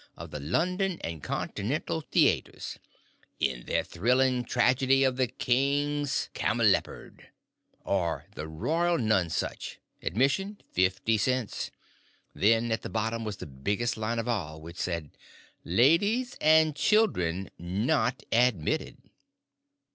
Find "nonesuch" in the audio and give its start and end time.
8.97-9.77